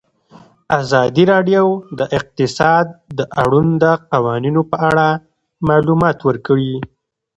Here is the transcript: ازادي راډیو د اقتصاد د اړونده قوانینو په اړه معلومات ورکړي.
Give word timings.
ازادي 0.79 1.23
راډیو 1.33 1.65
د 1.99 2.01
اقتصاد 2.17 2.85
د 3.17 3.19
اړونده 3.41 3.91
قوانینو 4.11 4.61
په 4.71 4.77
اړه 4.89 5.07
معلومات 5.69 6.17
ورکړي. 6.27 6.73